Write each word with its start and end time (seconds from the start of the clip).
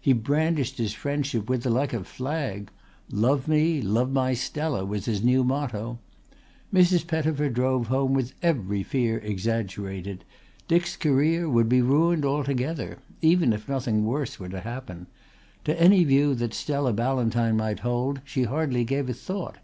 He 0.00 0.12
brandished 0.12 0.78
his 0.78 0.92
friendship 0.94 1.48
with 1.48 1.62
her 1.62 1.70
like 1.70 1.92
a 1.92 2.02
flag. 2.02 2.72
Love 3.08 3.46
me, 3.46 3.80
love 3.80 4.10
my 4.10 4.34
Stella 4.34 4.84
was 4.84 5.04
his 5.04 5.22
new 5.22 5.44
motto. 5.44 6.00
Mrs. 6.74 7.06
Pettifer 7.06 7.48
drove 7.48 7.86
home 7.86 8.12
with 8.12 8.32
every 8.42 8.82
fear 8.82 9.18
exaggerated. 9.18 10.24
Dick's 10.66 10.96
career 10.96 11.48
would 11.48 11.68
be 11.68 11.82
ruined 11.82 12.24
altogether 12.24 12.98
even 13.22 13.52
if 13.52 13.68
nothing 13.68 14.04
worse 14.04 14.40
were 14.40 14.48
to 14.48 14.58
happen. 14.62 15.06
To 15.66 15.80
any 15.80 16.02
view 16.02 16.34
that 16.34 16.52
Stella 16.52 16.92
Ballantyne 16.92 17.56
might 17.56 17.78
hold 17.78 18.20
she 18.24 18.42
hardly 18.42 18.84
gave 18.84 19.08
a 19.08 19.14
thought. 19.14 19.58